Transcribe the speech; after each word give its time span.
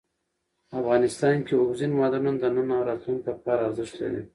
افغانستان 0.79 1.35
کې 1.45 1.53
اوبزین 1.57 1.91
معدنونه 1.99 2.37
د 2.39 2.45
نن 2.55 2.67
او 2.77 2.81
راتلونکي 2.89 3.27
لپاره 3.33 3.61
ارزښت 3.67 3.93
لري. 4.01 4.21